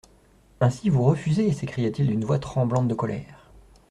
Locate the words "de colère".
2.87-3.51